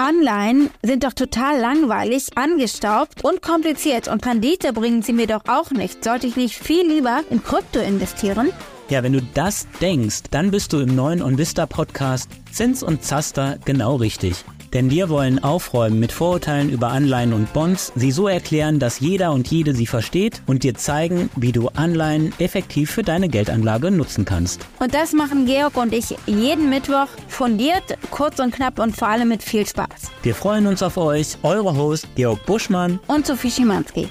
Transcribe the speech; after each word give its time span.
Anleihen 0.00 0.70
sind 0.82 1.04
doch 1.04 1.12
total 1.12 1.60
langweilig, 1.60 2.28
angestaubt 2.34 3.22
und 3.22 3.42
kompliziert 3.42 4.08
und 4.08 4.24
Rendite 4.24 4.72
bringen 4.72 5.02
sie 5.02 5.12
mir 5.12 5.26
doch 5.26 5.42
auch 5.46 5.72
nicht. 5.72 6.02
Sollte 6.04 6.26
ich 6.26 6.36
nicht 6.36 6.56
viel 6.56 6.88
lieber 6.88 7.20
in 7.28 7.44
Krypto 7.44 7.80
investieren? 7.80 8.50
Ja, 8.88 9.02
wenn 9.02 9.12
du 9.12 9.20
das 9.34 9.68
denkst, 9.82 10.22
dann 10.30 10.50
bist 10.50 10.72
du 10.72 10.78
im 10.78 10.94
neuen 10.94 11.20
OnVista 11.20 11.66
Podcast 11.66 12.30
Zins 12.50 12.82
und 12.82 13.04
Zaster 13.04 13.58
genau 13.66 13.96
richtig. 13.96 14.42
Denn 14.72 14.90
wir 14.90 15.08
wollen 15.08 15.42
aufräumen 15.42 15.98
mit 15.98 16.12
Vorurteilen 16.12 16.70
über 16.70 16.88
Anleihen 16.88 17.32
und 17.32 17.52
Bonds, 17.52 17.92
sie 17.96 18.12
so 18.12 18.28
erklären, 18.28 18.78
dass 18.78 19.00
jeder 19.00 19.32
und 19.32 19.48
jede 19.48 19.74
sie 19.74 19.86
versteht 19.86 20.42
und 20.46 20.62
dir 20.62 20.74
zeigen, 20.74 21.30
wie 21.36 21.52
du 21.52 21.68
Anleihen 21.68 22.32
effektiv 22.38 22.90
für 22.90 23.02
deine 23.02 23.28
Geldanlage 23.28 23.90
nutzen 23.90 24.24
kannst. 24.24 24.66
Und 24.78 24.94
das 24.94 25.12
machen 25.12 25.46
Georg 25.46 25.76
und 25.76 25.92
ich 25.92 26.16
jeden 26.26 26.70
Mittwoch 26.70 27.08
fundiert, 27.28 27.98
kurz 28.10 28.38
und 28.38 28.54
knapp 28.54 28.78
und 28.78 28.96
vor 28.96 29.08
allem 29.08 29.28
mit 29.28 29.42
viel 29.42 29.66
Spaß. 29.66 30.10
Wir 30.22 30.34
freuen 30.34 30.66
uns 30.66 30.82
auf 30.82 30.96
euch, 30.96 31.36
eure 31.42 31.76
Host 31.76 32.06
Georg 32.14 32.44
Buschmann 32.46 33.00
und 33.06 33.26
Sophie 33.26 33.50
Schimanski. 33.50 34.08